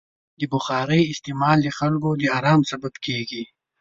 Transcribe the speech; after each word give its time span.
د 0.39 0.41
بخارۍ 0.53 1.01
استعمال 1.13 1.57
د 1.63 1.67
خلکو 1.77 2.09
د 2.21 2.23
ارام 2.37 2.61
سبب 2.71 2.93
کېږي. 3.05 3.43